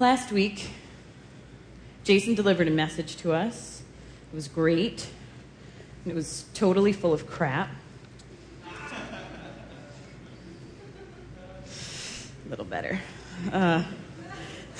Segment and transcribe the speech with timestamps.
[0.00, 0.70] Last week,
[2.04, 3.82] Jason delivered a message to us.
[4.32, 5.08] It was great.
[6.06, 7.68] It was totally full of crap.
[8.64, 8.70] A
[12.48, 13.00] little better.
[13.52, 13.82] Uh,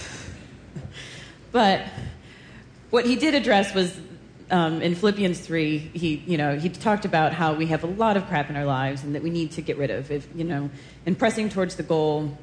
[1.51, 1.89] but
[2.91, 3.99] what he did address was
[4.53, 8.17] um, in Philippians 3, he, you know, he talked about how we have a lot
[8.17, 10.13] of crap in our lives and that we need to get rid of.
[10.13, 10.71] If, you know,
[11.07, 12.39] in pressing towards the goal,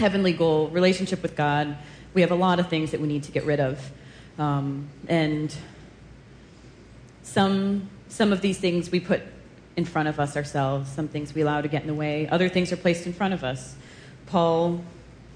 [0.00, 1.76] heavenly goal, relationship with God,
[2.14, 3.90] we have a lot of things that we need to get rid of.
[4.38, 5.54] Um, and
[7.22, 9.22] some, some of these things we put
[9.76, 12.48] in front of us ourselves, some things we allow to get in the way, other
[12.48, 13.74] things are placed in front of us.
[14.26, 14.80] Paul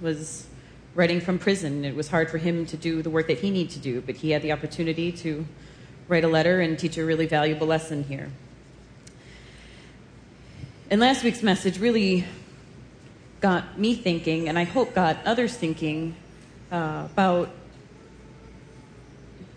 [0.00, 0.46] was
[0.94, 1.84] writing from prison.
[1.84, 4.16] It was hard for him to do the work that he needed to do, but
[4.16, 5.46] he had the opportunity to
[6.06, 8.30] write a letter and teach a really valuable lesson here.
[10.90, 12.24] And last week's message really
[13.40, 16.16] got me thinking, and I hope got others thinking,
[16.70, 17.48] Uh, about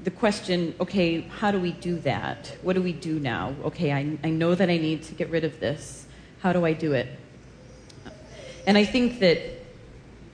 [0.04, 2.56] the question okay, how do we do that?
[2.62, 3.54] What do we do now?
[3.66, 6.06] Okay, I, I know that I need to get rid of this.
[6.42, 7.08] How do I do it?
[8.66, 9.40] And I think that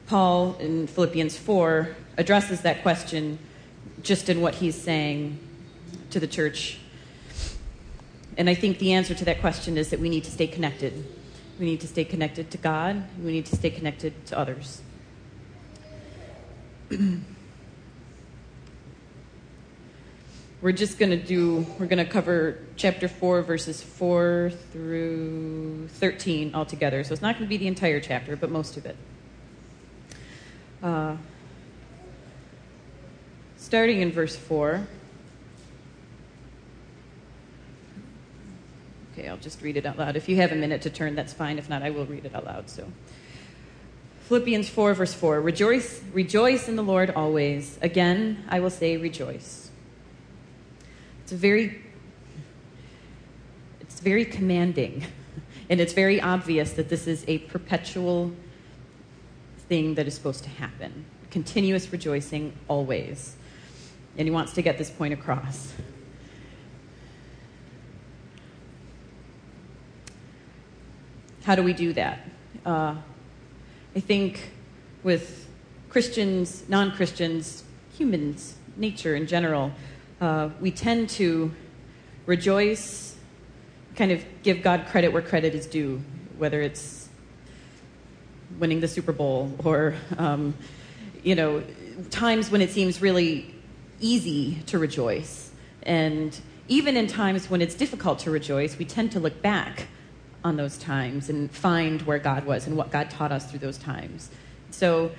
[0.07, 3.39] Paul in Philippians 4 addresses that question
[4.03, 5.39] just in what he's saying
[6.11, 6.79] to the church.
[8.37, 11.05] And I think the answer to that question is that we need to stay connected.
[11.59, 14.81] We need to stay connected to God, we need to stay connected to others.
[20.61, 26.55] we're just going to do, we're going to cover chapter 4, verses 4 through 13
[26.55, 27.03] altogether.
[27.03, 28.95] So it's not going to be the entire chapter, but most of it.
[30.81, 31.17] Uh,
[33.57, 34.87] starting in verse 4.
[39.11, 40.15] Okay, I'll just read it out loud.
[40.15, 41.57] If you have a minute to turn, that's fine.
[41.57, 42.69] If not, I will read it out loud.
[42.69, 42.85] So,
[44.27, 47.79] Philippians 4, verse 4 Rejoice, rejoice in the Lord always.
[47.81, 49.71] Again, I will say rejoice.
[51.23, 51.81] It's very
[53.79, 55.05] it's very commanding.
[55.69, 58.31] And it's very obvious that this is a perpetual
[59.67, 61.03] thing that is supposed to happen.
[61.29, 63.35] Continuous rejoicing always.
[64.17, 65.73] And he wants to get this point across.
[71.43, 72.19] How do we do that?
[72.65, 72.95] Uh,
[73.97, 74.51] I think
[75.01, 75.47] with
[75.89, 77.63] Christians, non Christians,
[77.97, 79.71] humans, nature in general,
[80.21, 81.51] uh, we tend to
[82.27, 83.15] rejoice,
[83.95, 85.99] kind of give God credit where credit is due,
[86.37, 87.09] whether it's
[88.59, 90.53] winning the Super Bowl or, um,
[91.23, 91.63] you know,
[92.11, 93.51] times when it seems really
[93.99, 95.49] easy to rejoice.
[95.81, 99.87] And even in times when it's difficult to rejoice, we tend to look back
[100.47, 103.77] on those times and find where God was and what God taught us through those
[103.77, 104.29] times.
[104.71, 105.11] So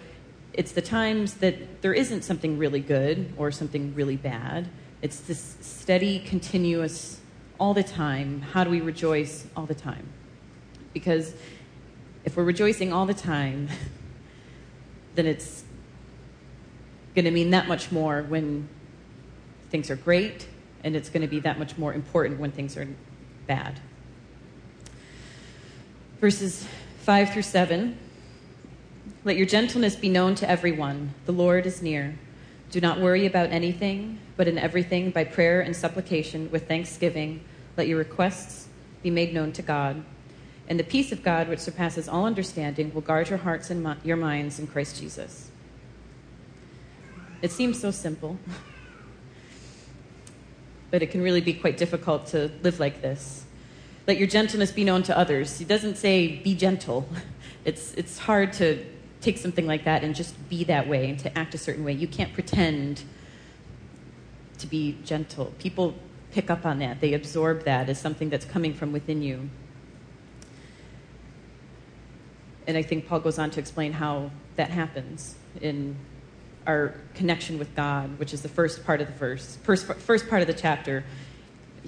[0.54, 4.68] it's the times that there isn't something really good or something really bad.
[5.02, 7.20] It's this steady, continuous,
[7.60, 8.40] all the time.
[8.40, 10.08] How do we rejoice all the time?
[10.94, 11.34] Because
[12.24, 13.68] if we're rejoicing all the time,
[15.14, 15.62] then it's
[17.14, 18.66] going to mean that much more when
[19.70, 20.48] things are great,
[20.82, 22.88] and it's going to be that much more important when things are
[23.46, 23.78] bad
[26.20, 26.66] verses
[27.02, 27.96] 5 through 7.
[29.24, 31.14] Let your gentleness be known to everyone.
[31.26, 32.18] The Lord is near.
[32.70, 37.42] Do not worry about anything, but in everything, by prayer and supplication, with thanksgiving,
[37.76, 38.66] let your requests
[39.02, 40.04] be made known to God.
[40.68, 44.16] And the peace of God, which surpasses all understanding, will guard your hearts and your
[44.16, 45.50] minds in Christ Jesus.
[47.40, 48.38] It seems so simple,
[50.90, 53.44] but it can really be quite difficult to live like this.
[54.08, 55.58] Let your gentleness be known to others.
[55.58, 57.08] He doesn't say be gentle.
[57.64, 58.82] It's, it's hard to
[59.20, 61.92] take something like that and just be that way and to act a certain way.
[61.92, 63.02] You can't pretend
[64.58, 65.52] to be gentle.
[65.58, 65.94] People
[66.32, 69.50] pick up on that, they absorb that as something that's coming from within you.
[72.66, 75.96] And I think Paul goes on to explain how that happens in
[76.66, 80.40] our connection with God, which is the first part of the verse, first, first part
[80.40, 81.04] of the chapter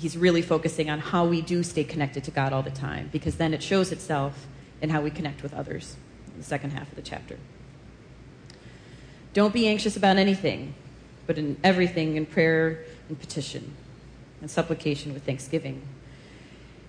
[0.00, 3.36] he's really focusing on how we do stay connected to God all the time, because
[3.36, 4.46] then it shows itself
[4.80, 5.96] in how we connect with others
[6.32, 7.38] in the second half of the chapter.
[9.34, 10.74] Don't be anxious about anything,
[11.26, 13.74] but in everything in prayer and petition
[14.40, 15.82] and supplication with thanksgiving.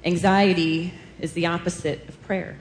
[0.06, 2.58] Anxiety is the opposite of prayer.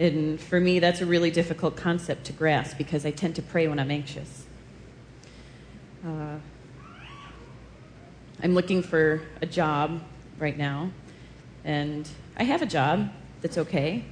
[0.00, 3.68] And for me, that's a really difficult concept to grasp because I tend to pray
[3.68, 4.44] when I'm anxious.
[6.04, 6.36] Uh,
[8.42, 10.00] I'm looking for a job
[10.38, 10.90] right now,
[11.62, 12.08] and
[12.38, 13.10] I have a job
[13.42, 14.02] that's okay.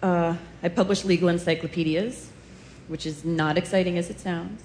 [0.00, 2.30] Uh, I publish legal encyclopedias,
[2.86, 4.62] which is not exciting as it sounds.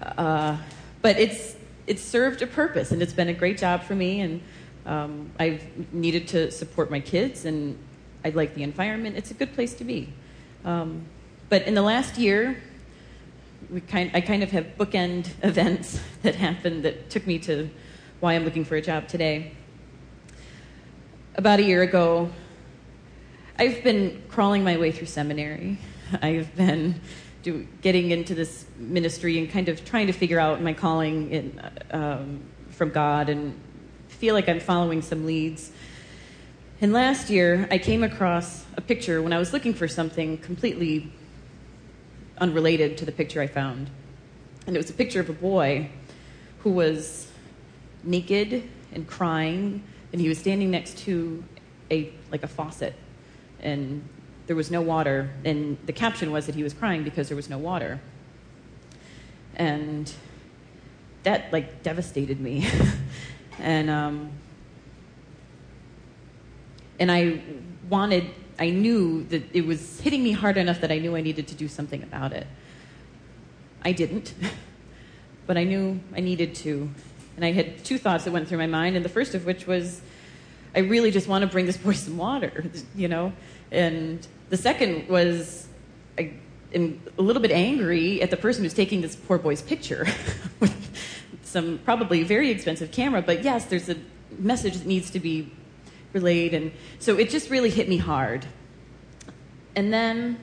[0.00, 0.56] Uh,
[1.02, 1.56] but it's,
[1.86, 4.20] it's served a purpose, and it's been a great job for me.
[4.22, 4.40] And
[4.86, 5.62] um, I've
[5.92, 7.76] needed to support my kids, and
[8.24, 9.16] I like the environment.
[9.18, 10.14] It's a good place to be.
[10.64, 11.04] Um,
[11.50, 12.62] but in the last year,
[13.70, 17.68] we kind, I kind of have bookend events that happened that took me to
[18.20, 19.52] why I'm looking for a job today.
[21.34, 22.30] About a year ago,
[23.58, 25.78] I've been crawling my way through seminary.
[26.22, 27.00] I've been
[27.42, 31.60] do, getting into this ministry and kind of trying to figure out my calling in,
[31.90, 32.40] um,
[32.70, 33.58] from God and
[34.08, 35.70] feel like I'm following some leads.
[36.80, 41.12] And last year, I came across a picture when I was looking for something completely
[42.40, 43.90] unrelated to the picture I found.
[44.66, 45.90] And it was a picture of a boy
[46.60, 47.30] who was
[48.02, 49.82] naked and crying,
[50.12, 51.44] and he was standing next to
[51.90, 52.94] a like a faucet,
[53.60, 54.06] and
[54.46, 55.30] there was no water.
[55.44, 58.00] And the caption was that he was crying because there was no water.
[59.56, 60.12] And
[61.22, 62.66] that like devastated me.
[63.58, 64.30] and um,
[66.98, 67.40] and I
[67.88, 71.46] wanted, I knew that it was hitting me hard enough that I knew I needed
[71.48, 72.46] to do something about it.
[73.82, 74.34] I didn't,
[75.46, 76.90] but I knew I needed to.
[77.36, 79.66] And I had two thoughts that went through my mind, and the first of which
[79.66, 80.00] was,
[80.74, 82.64] I really just want to bring this boy some water,
[82.96, 83.32] you know?
[83.70, 85.68] And the second was,
[86.18, 86.32] I
[86.74, 90.06] am a little bit angry at the person who's taking this poor boy's picture
[90.60, 90.74] with
[91.44, 93.96] some probably very expensive camera, but yes, there's a
[94.38, 95.50] message that needs to be
[96.12, 96.54] relayed.
[96.54, 98.46] And so it just really hit me hard.
[99.76, 100.38] And then,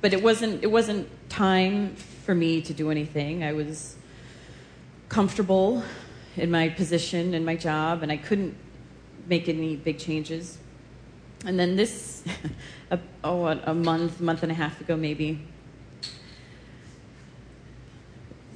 [0.00, 3.44] but it wasn't, it wasn't time for me to do anything.
[3.44, 3.96] I was
[5.08, 5.82] comfortable
[6.36, 8.54] in my position and my job, and I couldn't
[9.26, 10.58] make any big changes.
[11.44, 12.24] And then this,
[12.90, 15.46] a, oh, a month, month and a half ago, maybe,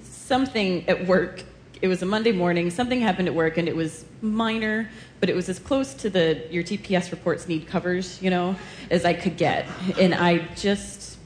[0.03, 1.45] something at work
[1.83, 2.71] it was a Monday morning.
[2.71, 4.89] Something happened at work, and it was minor,
[5.19, 8.57] but it was as close to the your TPS reports need covers, you know,
[8.91, 9.67] as I could get.
[9.99, 11.19] And I just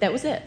[0.00, 0.42] that was it.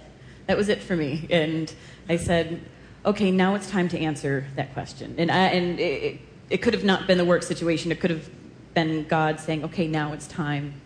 [0.47, 1.25] That was it for me.
[1.29, 1.73] And
[2.09, 2.61] I said,
[3.05, 5.15] okay, now it's time to answer that question.
[5.17, 6.19] And I, and it,
[6.49, 7.91] it could have not been the work situation.
[7.91, 8.29] It could have
[8.73, 10.81] been God saying, okay, now it's time.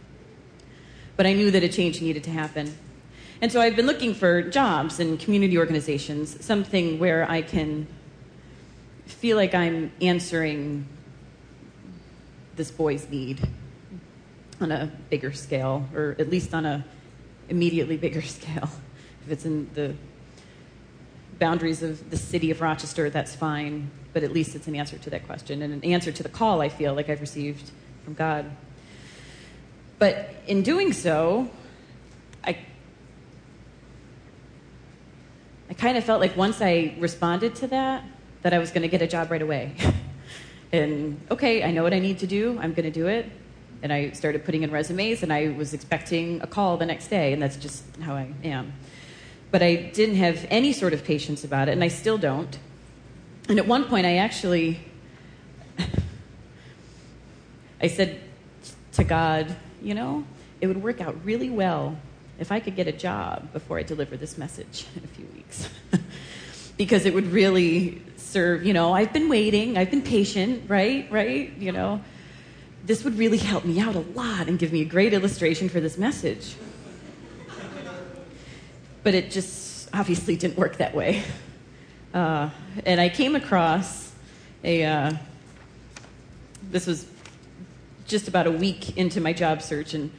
[1.16, 2.78] But I knew that a change needed to happen.
[3.42, 7.88] And so I've been looking for jobs in community organizations, something where I can
[9.10, 10.88] feel like I'm answering
[12.56, 13.48] this boy's need
[14.60, 16.86] on a bigger scale, or at least on a
[17.50, 18.70] immediately bigger scale.
[19.26, 19.94] If it's in the
[21.40, 25.10] boundaries of the city of Rochester, that's fine, but at least it's an answer to
[25.12, 27.72] that question and an answer to the call I feel like I've received
[28.04, 28.46] from God.
[30.00, 31.50] But in doing so,
[32.44, 32.58] I
[35.70, 38.04] I kind of felt like once I responded to that,
[38.42, 39.74] that I was going to get a job right away.
[40.72, 42.58] and okay, I know what I need to do.
[42.62, 43.30] I'm going to do it.
[43.84, 47.34] And I started putting in resumes, and I was expecting a call the next day,
[47.34, 48.74] and that's just how I am.
[49.52, 52.58] But I didn't have any sort of patience about it, and I still don't.
[53.48, 54.80] And at one point, I actually,
[57.82, 58.20] I said
[58.94, 60.26] to God, you know,
[60.60, 61.98] it would work out really well
[62.40, 65.70] if I could get a job before I deliver this message in a few weeks.
[66.78, 71.08] because it would really serve, you know, I've been waiting, I've been patient, right?
[71.12, 71.52] Right?
[71.58, 72.02] You know,
[72.86, 75.80] this would really help me out a lot and give me a great illustration for
[75.80, 76.56] this message.
[79.04, 81.24] But it just obviously didn't work that way.
[82.14, 82.50] Uh,
[82.86, 84.14] and I came across
[84.64, 85.14] a, uh,
[86.72, 87.06] this was
[88.08, 90.12] just about a week into my job search, and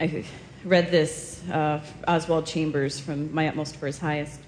[0.00, 0.24] I
[0.64, 4.40] read this uh, Oswald Chambers from My Utmost for His Highest.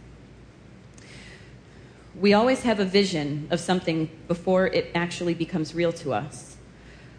[2.18, 6.56] We always have a vision of something before it actually becomes real to us.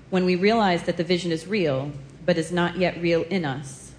[0.10, 1.92] When we realize that the vision is real,
[2.25, 3.92] but is not yet real in us,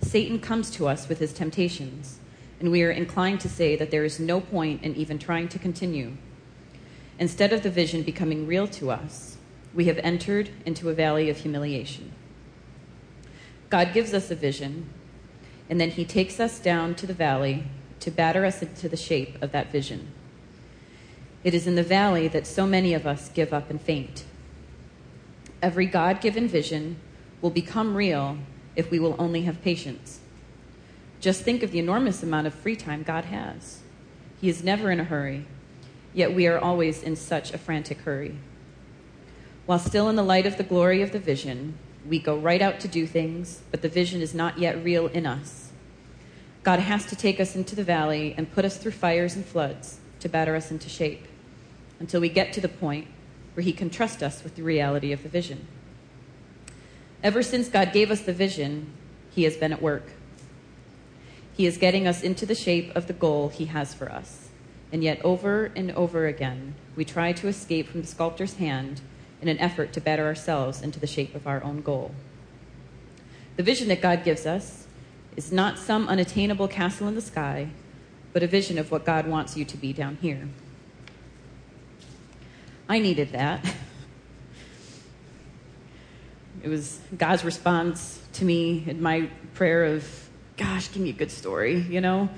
[0.00, 2.18] Satan comes to us with his temptations,
[2.60, 5.58] and we are inclined to say that there is no point in even trying to
[5.58, 6.16] continue.
[7.18, 9.36] Instead of the vision becoming real to us,
[9.74, 12.10] we have entered into a valley of humiliation.
[13.68, 14.88] God gives us a vision,
[15.68, 17.64] and then he takes us down to the valley
[18.00, 20.12] to batter us into the shape of that vision.
[21.44, 24.24] It is in the valley that so many of us give up and faint.
[25.62, 26.96] Every God given vision
[27.40, 28.38] will become real
[28.74, 30.20] if we will only have patience.
[31.20, 33.80] Just think of the enormous amount of free time God has.
[34.40, 35.46] He is never in a hurry,
[36.12, 38.36] yet we are always in such a frantic hurry.
[39.66, 41.74] While still in the light of the glory of the vision,
[42.06, 45.26] We go right out to do things, but the vision is not yet real in
[45.26, 45.72] us.
[46.62, 49.98] God has to take us into the valley and put us through fires and floods
[50.20, 51.26] to batter us into shape
[52.00, 53.06] until we get to the point
[53.54, 55.66] where He can trust us with the reality of the vision.
[57.22, 58.92] Ever since God gave us the vision,
[59.30, 60.12] He has been at work.
[61.56, 64.48] He is getting us into the shape of the goal He has for us.
[64.92, 69.00] And yet, over and over again, we try to escape from the sculptor's hand
[69.42, 72.14] in an effort to better ourselves into the shape of our own goal.
[73.56, 74.86] The vision that God gives us
[75.36, 77.70] is not some unattainable castle in the sky,
[78.32, 80.48] but a vision of what God wants you to be down here.
[82.88, 83.64] I needed that.
[86.60, 91.30] It was God's response to me in my prayer of, gosh, give me a good
[91.30, 92.28] story, you know,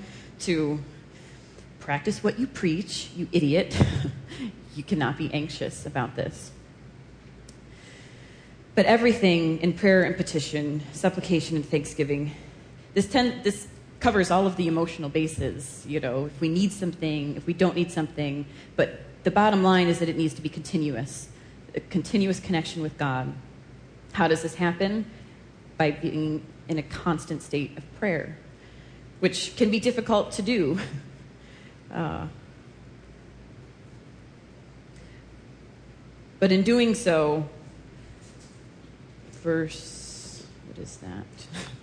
[0.41, 0.79] to
[1.79, 3.75] practice what you preach, you idiot.
[4.75, 6.51] you cannot be anxious about this.
[8.75, 12.31] But everything in prayer and petition, supplication and thanksgiving,
[12.93, 13.67] this, ten, this
[14.01, 15.85] covers all of the emotional bases.
[15.87, 18.45] You know, if we need something, if we don't need something.
[18.75, 21.29] But the bottom line is that it needs to be continuous,
[21.75, 23.33] a continuous connection with God.
[24.13, 25.05] How does this happen?
[25.77, 28.37] By being in a constant state of prayer,
[29.19, 30.79] which can be difficult to do.
[31.93, 32.25] Uh,
[36.39, 37.49] but in doing so,
[39.41, 41.25] verse, what is that?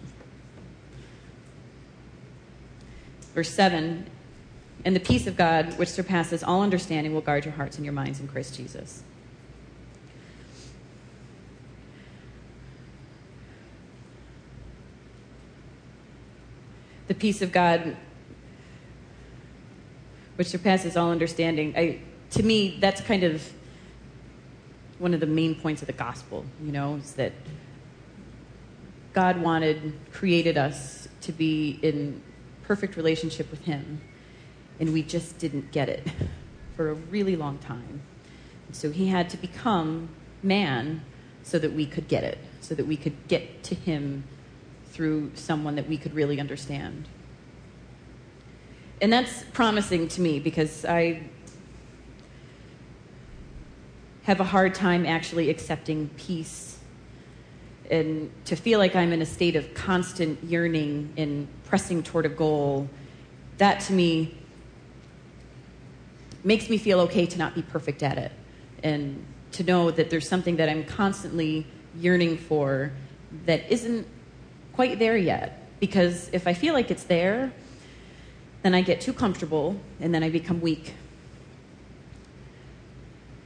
[3.39, 4.05] verse 7
[4.85, 7.95] And the peace of God, which surpasses all understanding, will guard your hearts and your
[7.95, 9.05] minds in Christ Jesus.
[17.07, 17.97] The peace of God,
[20.35, 21.75] which surpasses all understanding.
[21.77, 23.53] I, to me, that's kind of
[24.99, 27.35] one of the main points of the gospel, you know, is that
[29.13, 32.21] God wanted, created us to be in
[32.69, 33.99] perfect relationship with Him,
[34.79, 36.07] and we just didn't get it
[36.77, 38.03] for a really long time.
[38.73, 40.11] so He had to become
[40.43, 41.03] man
[41.43, 44.23] so that we could get it, so that we could get to Him
[44.91, 47.09] through someone that we could really understand.
[49.01, 51.23] And that's promising to me because I
[54.25, 56.79] have a hard time actually accepting peace
[57.91, 62.29] and to feel like I'm in a state of constant yearning and pressing toward a
[62.29, 62.89] goal,
[63.59, 64.37] that to me
[66.45, 68.33] makes me feel okay to not be perfect at it
[68.83, 71.67] and to know that there's something that I'm constantly
[71.99, 72.93] yearning for
[73.47, 74.07] that isn't
[74.73, 75.65] quite there yet.
[75.81, 77.53] Because if I feel like it's there,
[78.63, 80.95] then I get too comfortable and then I become weak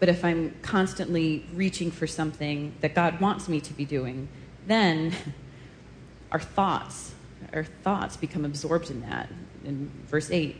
[0.02, 4.26] but if I'm constantly reaching for something that God wants me to be doing,
[4.66, 5.14] then
[6.32, 7.14] our thoughts,
[7.52, 9.28] our thoughts become absorbed in that.
[9.64, 10.56] In verse 8,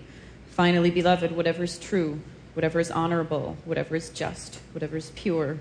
[0.51, 2.21] finally, beloved, whatever is true,
[2.55, 5.59] whatever is honorable, whatever is just, whatever is pure,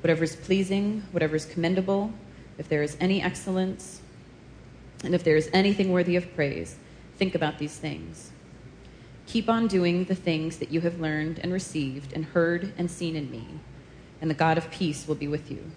[0.00, 2.12] whatever is pleasing, whatever is commendable,
[2.58, 4.00] if there is any excellence,
[5.02, 6.76] and if there is anything worthy of praise,
[7.16, 8.30] think about these things.
[9.26, 13.16] Keep on doing the things that you have learned and received and heard and seen
[13.16, 13.46] in me,
[14.20, 15.70] and the God of peace will be with you.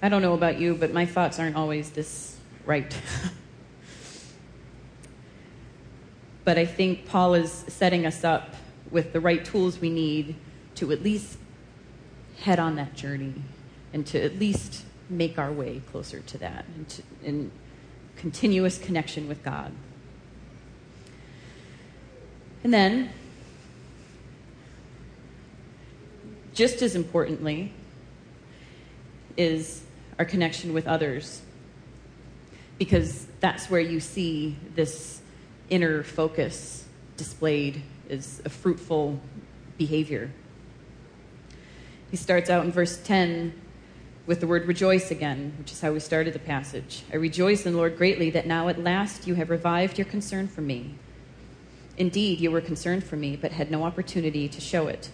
[0.00, 2.96] I don't know about you, but my thoughts aren't always this right.
[6.44, 8.54] but I think Paul is setting us up
[8.92, 10.36] with the right tools we need
[10.76, 11.36] to at least
[12.40, 13.34] head on that journey
[13.92, 17.50] and to at least make our way closer to that and to, in
[18.16, 19.72] continuous connection with God.
[22.62, 23.10] And then,
[26.54, 27.72] just as importantly,
[29.36, 29.82] is
[30.18, 31.42] our connection with others.
[32.78, 35.20] Because that's where you see this
[35.70, 39.20] inner focus displayed as a fruitful
[39.76, 40.30] behavior.
[42.10, 43.52] He starts out in verse 10
[44.26, 47.02] with the word rejoice again, which is how we started the passage.
[47.12, 50.48] I rejoice in the Lord greatly that now at last you have revived your concern
[50.48, 50.94] for me.
[51.96, 55.10] Indeed, you were concerned for me, but had no opportunity to show it.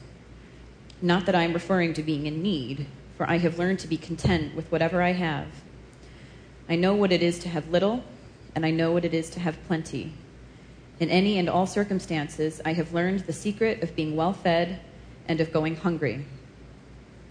[1.01, 2.87] Not that I am referring to being in need,
[3.25, 5.47] for I have learned to be content with whatever I have.
[6.69, 8.05] I know what it is to have little,
[8.55, 10.13] and I know what it is to have plenty.
[11.01, 14.79] In any and all circumstances, I have learned the secret of being well fed
[15.27, 16.27] and of going hungry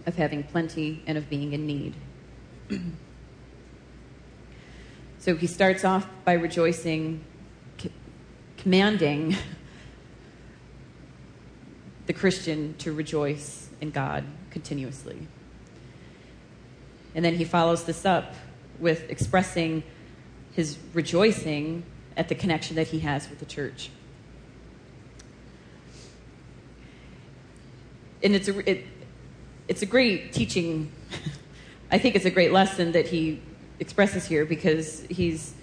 [0.07, 1.93] of having plenty and of being in need.
[5.19, 7.23] so he starts off by rejoicing,
[7.77, 7.91] c-
[8.57, 9.35] commanding
[12.07, 15.27] the Christian to rejoice in God continuously.
[17.15, 18.34] And then he follows this up
[18.79, 19.84] with expressing
[20.53, 21.84] his rejoicing
[22.15, 23.89] at the connection that he has with the church.
[28.24, 28.86] And it's a, it,
[29.67, 30.91] it's a great teaching.
[31.91, 33.41] I think it's a great lesson that he
[33.79, 35.53] expresses here because he's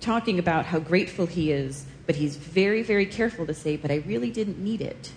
[0.00, 3.96] talking about how grateful he is, but he's very, very careful to say, but I
[4.06, 5.12] really didn't need it.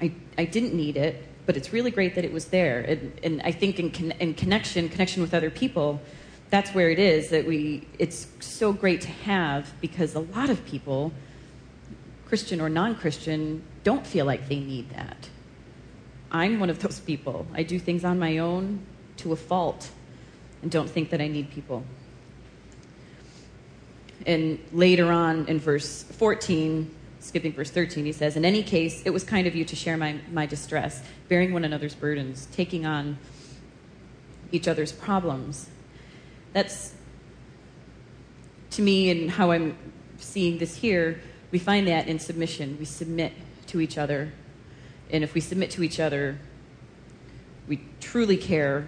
[0.00, 2.80] I, I didn't need it, but it's really great that it was there.
[2.80, 6.00] And, and I think in, con- in connection, connection with other people,
[6.50, 10.64] that's where it is that we, it's so great to have because a lot of
[10.66, 11.12] people,
[12.26, 15.28] Christian or non Christian, don't feel like they need that.
[16.30, 17.46] I'm one of those people.
[17.54, 18.80] I do things on my own
[19.18, 19.90] to a fault
[20.62, 21.84] and don't think that I need people.
[24.26, 26.90] And later on in verse 14,
[27.26, 29.96] skipping verse 13, he says, In any case, it was kind of you to share
[29.96, 33.18] my, my distress, bearing one another's burdens, taking on
[34.52, 35.68] each other's problems.
[36.52, 36.94] That's,
[38.70, 39.76] to me, and how I'm
[40.18, 42.76] seeing this here, we find that in submission.
[42.78, 43.32] We submit
[43.66, 44.32] to each other.
[45.10, 46.38] And if we submit to each other,
[47.68, 48.86] we truly care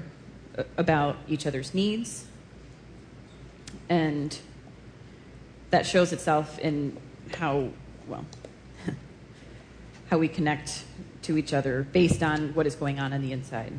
[0.76, 2.26] about each other's needs.
[3.88, 4.38] And
[5.70, 6.96] that shows itself in
[7.36, 7.70] how,
[8.08, 8.24] well,
[10.10, 10.84] how we connect
[11.22, 13.72] to each other based on what is going on on the inside.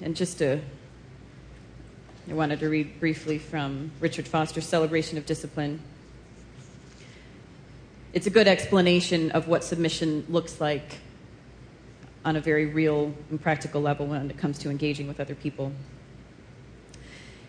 [0.00, 0.60] And just to,
[2.28, 5.80] I wanted to read briefly from Richard Foster's Celebration of Discipline.
[8.12, 10.98] It's a good explanation of what submission looks like
[12.24, 15.72] on a very real and practical level when it comes to engaging with other people.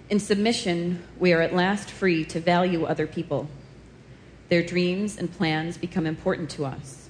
[0.10, 3.50] In submission, we are at last free to value other people.
[4.50, 7.10] Their dreams and plans become important to us.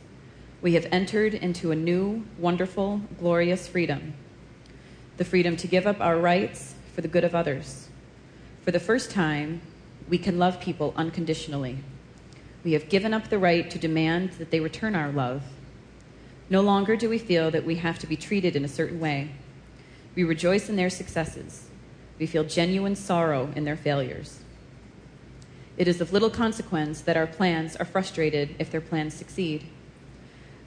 [0.61, 4.13] We have entered into a new, wonderful, glorious freedom
[5.17, 7.87] the freedom to give up our rights for the good of others.
[8.63, 9.61] For the first time,
[10.09, 11.77] we can love people unconditionally.
[12.65, 15.43] We have given up the right to demand that they return our love
[16.49, 19.31] no longer do we feel that we have to be treated in a certain way.
[20.13, 21.69] We rejoice in their successes.
[22.19, 24.39] We feel genuine sorrow in their failures.
[25.77, 29.67] It is of little consequence that our plans are frustrated if their plans succeed.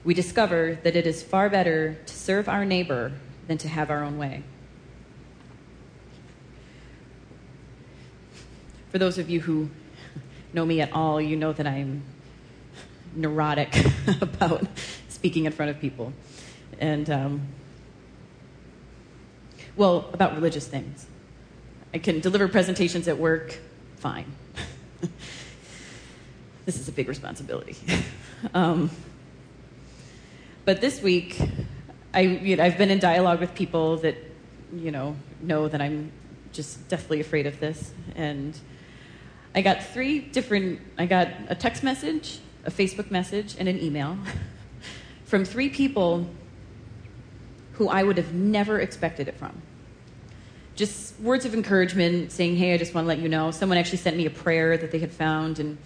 [0.03, 3.11] We discover that it is far better to serve our neighbor
[3.47, 4.43] than to have our own way.
[8.91, 9.69] For those of you who
[10.53, 12.03] know me at all, you know that I'm
[13.15, 13.75] neurotic
[14.21, 14.65] about
[15.07, 16.13] speaking in front of people.
[16.79, 17.41] And, um,
[19.75, 21.07] well, about religious things.
[21.93, 23.57] I can deliver presentations at work,
[23.97, 24.25] fine.
[26.65, 27.75] this is a big responsibility.
[28.53, 28.89] um,
[30.65, 31.41] but this week,
[32.13, 34.15] I, you know, I've been in dialogue with people that,
[34.73, 36.11] you know, know that I'm
[36.51, 37.91] just deathly afraid of this.
[38.15, 38.57] And
[39.55, 44.17] I got three different, I got a text message, a Facebook message, and an email.
[45.25, 46.27] from three people
[47.73, 49.61] who I would have never expected it from.
[50.79, 53.51] Just words of encouragement, saying, Hey, I just want to let you know.
[53.51, 55.77] Someone actually sent me a prayer that they had found, and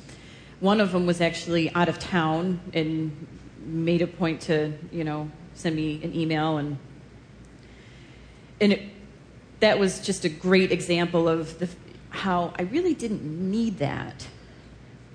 [0.60, 3.26] one of them was actually out of town and
[3.66, 6.58] made a point to, you know, send me an email.
[6.58, 6.78] And,
[8.62, 8.84] and it,
[9.62, 11.68] that was just a great example of the,
[12.12, 14.28] how I really didn't need that,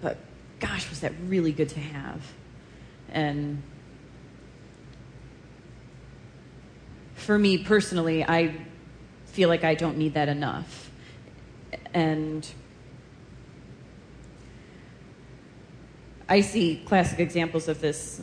[0.03, 0.19] but
[0.59, 2.33] gosh, was that really good to have.
[3.13, 3.63] And
[7.15, 8.57] for me personally, I
[9.39, 10.91] feel like I don't need that enough.
[11.95, 12.45] And
[16.29, 18.21] I see classic examples of this,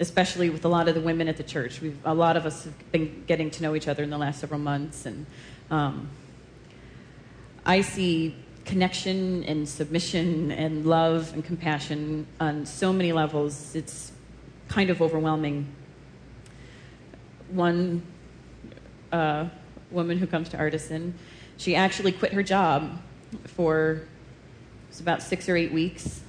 [0.00, 1.82] especially with a lot of the women at the church.
[1.82, 4.40] We've, a lot of us have been getting to know each other in the last
[4.40, 5.26] several months, and
[5.70, 6.08] um,
[7.66, 13.74] I see connection and submission and love and compassion on so many levels.
[13.74, 14.10] It's
[14.68, 15.66] kind of overwhelming
[17.50, 18.00] one
[19.12, 19.50] uh,
[19.92, 21.14] woman who comes to Artisan,
[21.56, 23.00] she actually quit her job
[23.44, 24.08] for it
[24.88, 26.20] was about six or eight weeks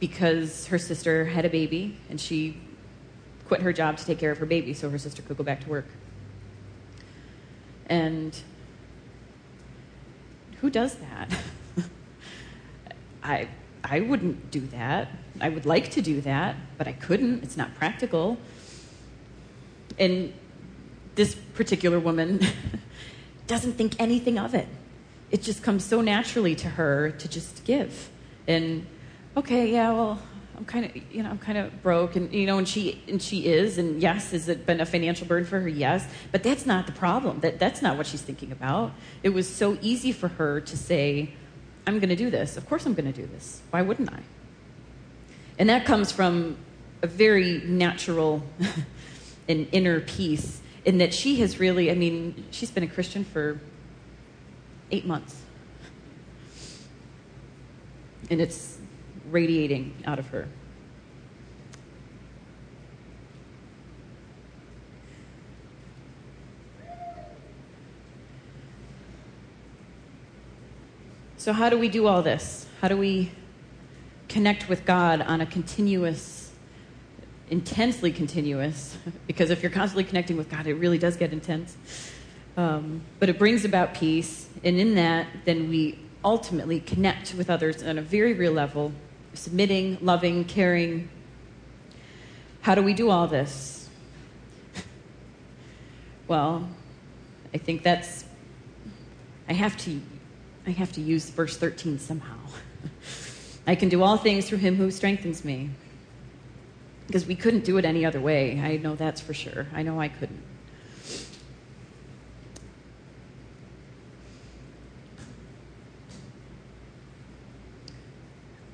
[0.00, 2.56] because her sister had a baby and she
[3.46, 5.60] quit her job to take care of her baby so her sister could go back
[5.64, 5.86] to work.
[7.86, 8.38] And
[10.60, 11.36] who does that?
[13.22, 13.48] I
[13.82, 15.08] I wouldn't do that.
[15.40, 17.42] I would like to do that, but I couldn't.
[17.42, 18.36] It's not practical.
[19.98, 20.32] And
[21.18, 22.40] this particular woman
[23.48, 24.68] doesn't think anything of it.
[25.32, 28.08] It just comes so naturally to her to just give.
[28.46, 28.86] And
[29.36, 30.22] okay, yeah, well,
[30.56, 33.20] I'm kind of, you know, I'm kind of broke, and you know, and she and
[33.20, 35.68] she is, and yes, has it been a financial burden for her?
[35.68, 37.40] Yes, but that's not the problem.
[37.40, 38.92] That that's not what she's thinking about.
[39.24, 41.34] It was so easy for her to say,
[41.84, 42.56] "I'm going to do this.
[42.56, 43.60] Of course, I'm going to do this.
[43.70, 44.20] Why wouldn't I?"
[45.58, 46.58] And that comes from
[47.02, 48.44] a very natural
[49.48, 53.60] and inner peace in that she has really, I mean, she's been a Christian for
[54.90, 55.42] eight months.
[58.30, 58.78] And it's
[59.30, 60.48] radiating out of her.
[71.36, 72.66] So, how do we do all this?
[72.80, 73.30] How do we
[74.30, 76.47] connect with God on a continuous,
[77.50, 78.96] intensely continuous?
[79.26, 81.76] Because if you're constantly connecting with God, it really does get intense.
[82.56, 87.82] Um, but it brings about peace, and in that, then we ultimately connect with others
[87.82, 88.92] on a very real level,
[89.34, 91.08] submitting, loving, caring.
[92.62, 93.88] How do we do all this?
[96.26, 96.68] Well,
[97.54, 98.24] I think that's
[99.48, 100.00] I have to
[100.66, 102.36] I have to use verse 13 somehow.
[103.66, 105.70] I can do all things through him who strengthens me.
[107.08, 108.60] Because we couldn't do it any other way.
[108.60, 109.66] I know that's for sure.
[109.74, 110.42] I know I couldn't.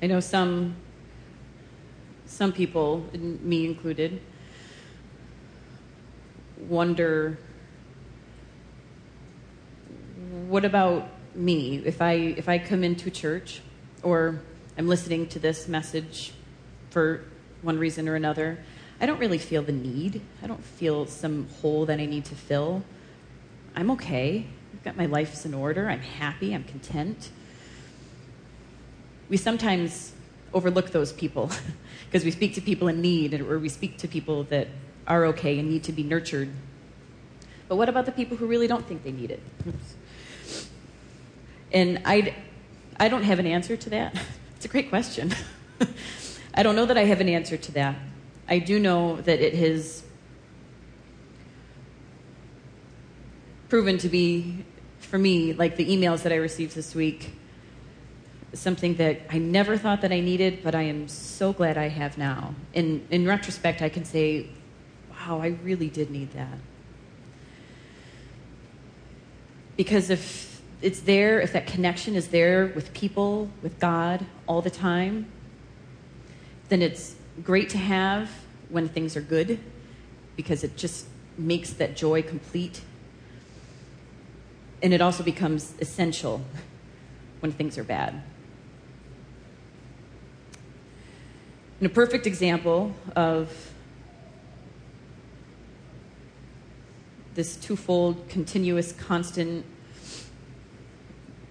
[0.02, 0.76] I know some
[2.26, 4.20] some people, me included,
[6.68, 7.38] wonder
[10.48, 13.62] what about me if I if I come into church
[14.02, 14.42] or
[14.76, 16.32] I'm listening to this message
[16.90, 17.24] for
[17.64, 18.58] one reason or another,
[19.00, 20.20] I don't really feel the need.
[20.42, 22.84] I don't feel some hole that I need to fill.
[23.74, 24.46] I'm okay.
[24.72, 25.88] I've got my life in order.
[25.88, 26.54] I'm happy.
[26.54, 27.30] I'm content.
[29.28, 30.12] We sometimes
[30.52, 31.50] overlook those people
[32.06, 34.68] because we speak to people in need or we speak to people that
[35.06, 36.50] are okay and need to be nurtured.
[37.68, 39.42] But what about the people who really don't think they need it?
[41.72, 42.34] And I,
[42.98, 44.16] I don't have an answer to that.
[44.56, 45.34] It's a great question.
[46.54, 47.96] I don't know that I have an answer to that.
[48.48, 50.04] I do know that it has
[53.68, 54.64] proven to be,
[55.00, 57.32] for me, like the emails that I received this week,
[58.52, 62.16] something that I never thought that I needed, but I am so glad I have
[62.16, 62.54] now.
[62.72, 64.48] In, in retrospect, I can say,
[65.10, 66.58] wow, I really did need that.
[69.76, 74.70] Because if it's there, if that connection is there with people, with God all the
[74.70, 75.32] time,
[76.68, 78.30] then it's great to have
[78.68, 79.58] when things are good
[80.36, 82.80] because it just makes that joy complete.
[84.82, 86.42] And it also becomes essential
[87.40, 88.22] when things are bad.
[91.80, 93.72] And a perfect example of
[97.34, 99.66] this twofold, continuous, constant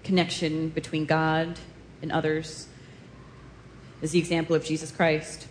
[0.02, 1.58] connection between God
[2.02, 2.68] and others
[4.02, 5.46] is the example of Jesus Christ.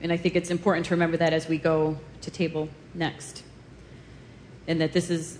[0.00, 3.44] And I think it's important to remember that as we go to table next.
[4.66, 5.38] And that this is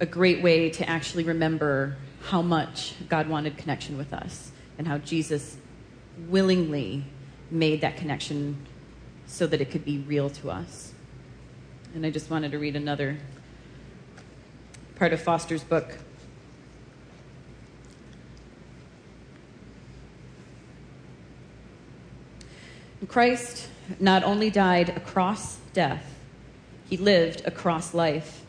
[0.00, 4.98] a great way to actually remember how much God wanted connection with us and how
[4.98, 5.56] Jesus
[6.28, 7.04] willingly
[7.50, 8.66] made that connection
[9.26, 10.92] so that it could be real to us.
[11.94, 13.18] And I just wanted to read another
[14.96, 15.98] part of Foster's book.
[23.12, 23.68] Christ
[24.00, 26.14] not only died across death,
[26.88, 28.40] he lived across life.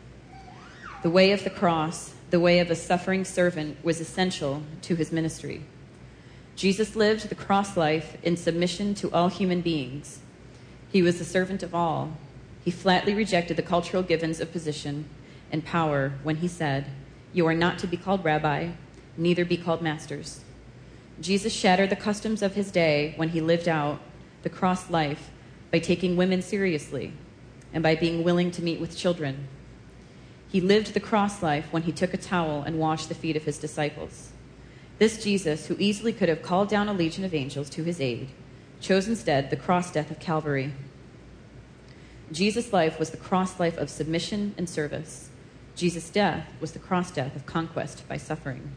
[1.02, 5.12] The way of the cross, the way of a suffering servant, was essential to his
[5.12, 5.64] ministry.
[6.56, 10.20] Jesus lived the cross life in submission to all human beings.
[10.90, 12.16] He was the servant of all.
[12.64, 15.10] He flatly rejected the cultural givens of position
[15.52, 16.86] and power when he said,
[17.34, 18.70] You are not to be called rabbi,
[19.18, 20.40] neither be called masters.
[21.20, 24.00] Jesus shattered the customs of his day when he lived out
[24.44, 25.30] the cross life
[25.72, 27.12] by taking women seriously
[27.72, 29.48] and by being willing to meet with children.
[30.48, 33.42] He lived the cross life when he took a towel and washed the feet of
[33.42, 34.30] his disciples.
[35.00, 38.28] This Jesus, who easily could have called down a legion of angels to his aid,
[38.80, 40.72] chose instead the cross death of Calvary.
[42.30, 45.30] Jesus' life was the cross life of submission and service.
[45.74, 48.70] Jesus' death was the cross death of conquest by suffering.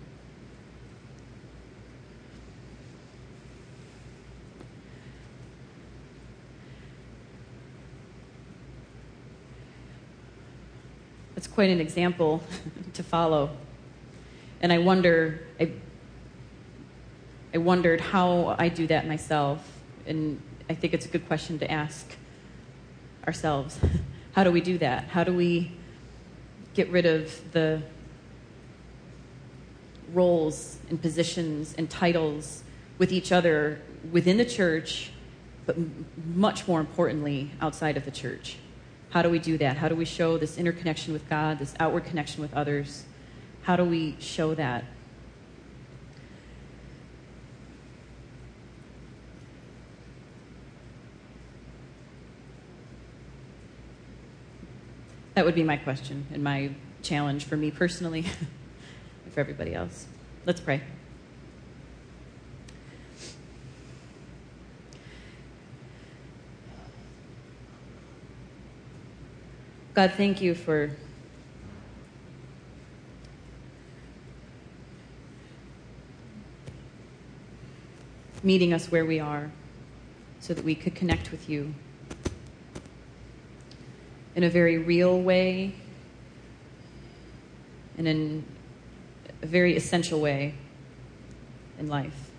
[11.38, 12.42] That's quite an example
[12.96, 13.52] to follow.
[14.60, 15.72] And I wonder, I
[17.54, 19.62] I wondered how I do that myself.
[20.08, 22.12] And I think it's a good question to ask
[23.28, 23.78] ourselves.
[24.34, 25.10] how do we do that?
[25.10, 25.74] How do we
[26.74, 27.84] get rid of the
[30.14, 32.64] roles and positions and titles
[32.98, 33.80] with each other
[34.12, 35.12] within the church,
[35.68, 35.78] but
[36.34, 38.58] much more importantly, outside of the church?
[39.10, 39.78] How do we do that?
[39.78, 43.06] How do we show this interconnection with God, this outward connection with others?
[43.64, 44.84] How do we show that?
[55.36, 56.72] That would be my question and my
[57.04, 58.26] challenge for me personally
[59.26, 60.08] and for everybody else.
[60.46, 60.82] Let's pray.
[69.98, 70.92] God, thank you for
[78.44, 79.50] meeting us where we are
[80.40, 81.74] so that we could connect with you
[84.36, 85.74] in a very real way
[87.98, 88.46] and in
[89.42, 90.54] a very essential way
[91.80, 92.30] in life.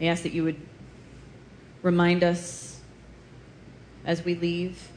[0.00, 0.60] I ask that you would
[1.84, 2.75] remind us
[4.06, 4.88] as we leave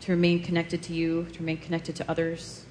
[0.00, 2.66] to remain connected to you, to remain connected to others.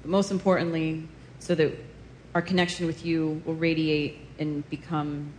[0.00, 1.08] But most importantly,
[1.40, 1.74] so that
[2.34, 5.34] our connection with you will radiate and become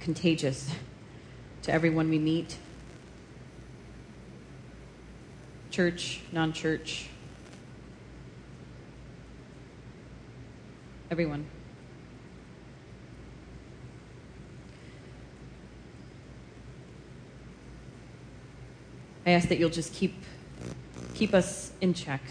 [0.00, 0.70] contagious
[1.62, 2.58] to everyone we meet
[5.70, 7.08] church, non church,
[11.10, 11.46] everyone.
[19.24, 20.14] I ask that you'll just keep
[21.14, 22.22] keep us in check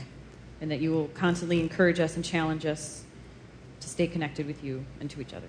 [0.60, 3.04] and that you will constantly encourage us and challenge us
[3.80, 5.48] to stay connected with you and to each other.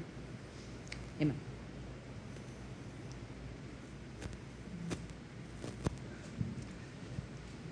[1.21, 1.37] Amen.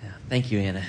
[0.03, 0.83] Yeah, thank you, Anna.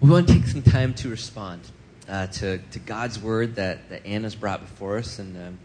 [0.00, 1.62] We want to take some time to respond
[2.08, 5.18] uh, to, to God's word that, that Anna's brought before us.
[5.18, 5.58] And um,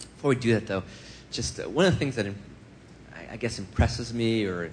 [0.00, 0.82] before we do that, though,
[1.30, 4.70] just uh, one of the things that I, I guess impresses me or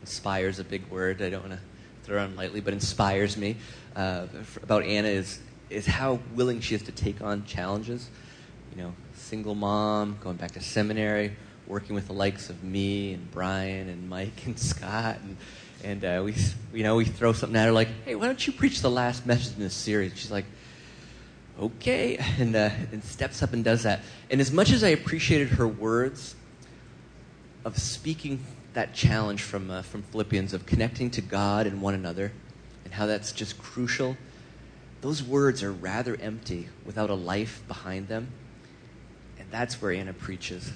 [0.00, 1.60] inspires a big word, I don't want to
[2.04, 3.56] throw around lightly, but inspires me
[3.96, 4.26] uh,
[4.62, 8.08] about Anna is, is how willing she is to take on challenges.
[8.74, 11.34] You know, single mom, going back to seminary,
[11.66, 15.36] working with the likes of me and Brian and Mike and Scott and
[15.84, 16.34] and uh, we,
[16.72, 19.26] you know, we throw something at her like, "Hey, why don't you preach the last
[19.26, 20.46] message in this series?" She's like,
[21.60, 24.00] "Okay," and uh, and steps up and does that.
[24.30, 26.34] And as much as I appreciated her words
[27.64, 32.32] of speaking that challenge from uh, from Philippians of connecting to God and one another,
[32.84, 34.16] and how that's just crucial,
[35.00, 38.28] those words are rather empty without a life behind them,
[39.38, 40.70] and that's where Anna preaches.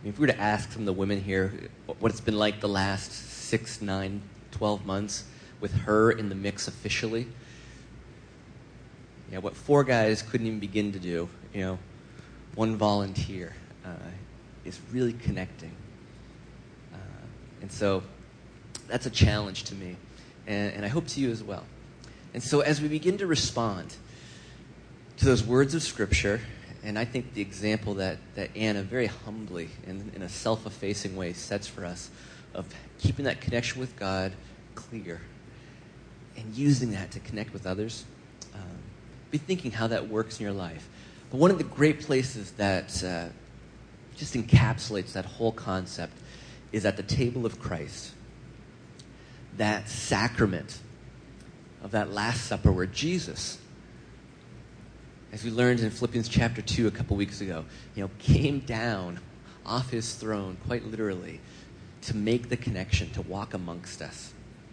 [0.00, 1.52] I mean, if we were to ask some of the women here
[1.98, 4.22] what it's been like the last six, nine,
[4.52, 5.24] twelve months
[5.60, 7.26] with her in the mix officially,
[9.28, 11.78] you know, what four guys couldn't even begin to do, you know,
[12.54, 13.90] one volunteer uh,
[14.64, 15.72] is really connecting.
[16.92, 16.96] Uh,
[17.60, 18.02] and so
[18.88, 19.96] that's a challenge to me,
[20.46, 21.64] and, and I hope to you as well.
[22.34, 23.94] And so as we begin to respond
[25.18, 26.40] to those words of Scripture,
[26.82, 31.16] and I think the example that, that Anna very humbly and in a self effacing
[31.16, 32.10] way sets for us
[32.54, 32.66] of
[32.98, 34.32] keeping that connection with God
[34.74, 35.20] clear
[36.36, 38.04] and using that to connect with others,
[39.30, 40.88] be thinking how that works in your life.
[41.30, 43.26] But one of the great places that uh,
[44.16, 46.14] just encapsulates that whole concept
[46.72, 48.12] is at the table of Christ.
[49.56, 50.78] That sacrament
[51.82, 53.58] of that Last Supper where Jesus
[55.32, 57.64] as we learned in Philippians chapter 2 a couple weeks ago,
[57.94, 59.20] you know, came down
[59.66, 61.40] off his throne, quite literally,
[62.02, 64.32] to make the connection, to walk amongst us.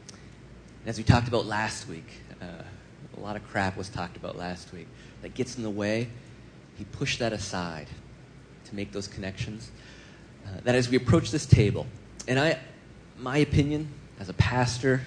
[0.09, 2.07] And as we talked about last week,
[2.41, 2.63] uh,
[3.17, 4.87] a lot of crap was talked about last week
[5.21, 6.09] that gets in the way.
[6.77, 7.87] He pushed that aside
[8.65, 9.71] to make those connections.
[10.45, 11.87] Uh, that as we approach this table,
[12.27, 12.59] and I,
[13.17, 13.87] my opinion
[14.19, 15.01] as a pastor,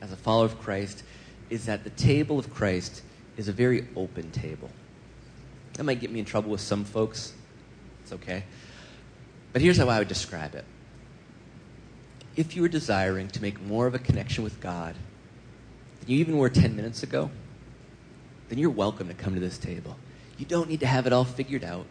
[0.00, 1.02] as a follower of Christ,
[1.50, 3.02] is that the table of Christ
[3.36, 4.70] is a very open table.
[5.74, 7.32] That might get me in trouble with some folks.
[8.02, 8.44] It's okay.
[9.52, 10.64] But here's how I would describe it.
[12.36, 14.94] If you were desiring to make more of a connection with God
[16.10, 17.30] you even were 10 minutes ago,
[18.48, 19.96] then you're welcome to come to this table.
[20.38, 21.86] You don't need to have it all figured out.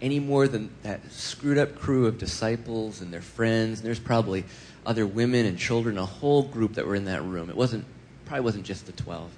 [0.00, 3.80] any more than that screwed up crew of disciples and their friends.
[3.80, 4.44] And there's probably
[4.84, 7.48] other women and children, a whole group that were in that room.
[7.48, 7.86] It wasn't,
[8.26, 9.30] probably wasn't just the 12.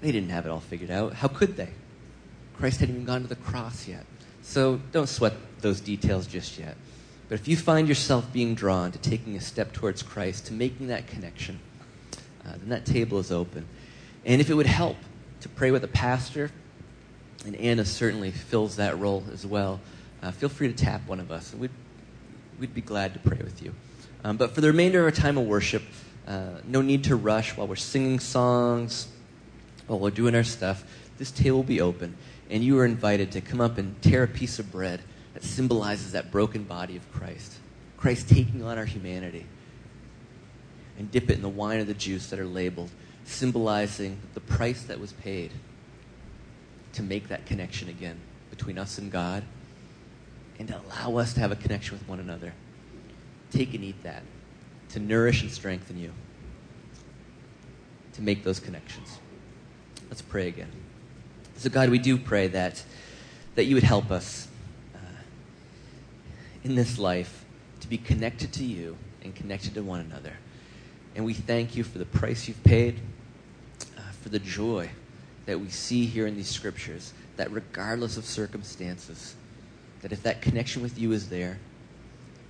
[0.00, 1.14] They didn't have it all figured out.
[1.14, 1.68] How could they?
[2.56, 4.04] Christ hadn't even gone to the cross yet.
[4.42, 6.76] So don't sweat those details just yet.
[7.28, 10.88] But if you find yourself being drawn to taking a step towards Christ, to making
[10.88, 11.60] that connection,
[12.46, 13.66] uh, then that table is open.
[14.24, 14.96] And if it would help
[15.40, 16.50] to pray with a pastor,
[17.44, 19.80] and Anna certainly fills that role as well,
[20.22, 21.54] uh, feel free to tap one of us.
[21.54, 21.70] We'd,
[22.58, 23.74] we'd be glad to pray with you.
[24.24, 25.82] Um, but for the remainder of our time of worship,
[26.26, 29.08] uh, no need to rush while we're singing songs,
[29.86, 30.84] while we're doing our stuff.
[31.18, 32.16] This table will be open,
[32.50, 35.00] and you are invited to come up and tear a piece of bread
[35.34, 37.54] that symbolizes that broken body of Christ.
[37.96, 39.46] Christ taking on our humanity.
[40.98, 42.90] And dip it in the wine or the juice that are labeled,
[43.24, 45.52] symbolizing the price that was paid
[46.94, 48.18] to make that connection again
[48.50, 49.44] between us and God
[50.58, 52.54] and to allow us to have a connection with one another.
[53.50, 54.22] Take and eat that
[54.90, 56.12] to nourish and strengthen you,
[58.14, 59.18] to make those connections.
[60.08, 60.70] Let's pray again.
[61.56, 62.82] So, God, we do pray that,
[63.54, 64.48] that you would help us
[64.94, 64.98] uh,
[66.64, 67.44] in this life
[67.80, 70.34] to be connected to you and connected to one another.
[71.16, 73.00] And we thank you for the price you've paid,
[73.96, 74.90] uh, for the joy
[75.46, 79.34] that we see here in these scriptures, that regardless of circumstances,
[80.02, 81.58] that if that connection with you is there,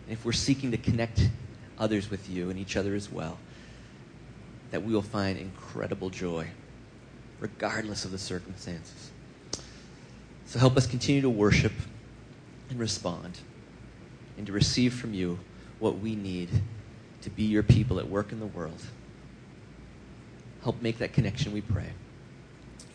[0.07, 1.31] and if we're seeking to connect
[1.79, 3.39] others with you and each other as well,
[4.73, 6.49] that we will find incredible joy,
[7.39, 9.13] regardless of the circumstances.
[10.47, 11.73] So help us continue to worship
[12.69, 13.39] and respond,
[14.37, 15.39] and to receive from you
[15.79, 16.49] what we need
[17.27, 18.81] to be your people at work in the world.
[20.63, 21.91] Help make that connection, we pray.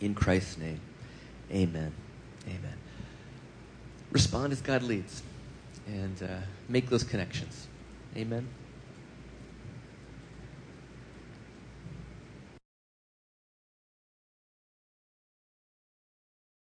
[0.00, 0.80] In Christ's name,
[1.50, 1.92] amen.
[2.48, 2.76] Amen.
[4.10, 5.22] Respond as God leads
[5.86, 6.26] and uh,
[6.66, 7.66] make those connections.
[8.16, 8.48] Amen.